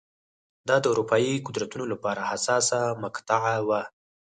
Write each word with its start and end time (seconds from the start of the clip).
دا 0.67 0.75
د 0.83 0.85
اروپايي 0.93 1.33
قدرتونو 1.47 1.85
لپاره 1.93 2.21
حساسه 2.31 2.79
مقطعه 3.03 3.55
وه. 3.67 3.81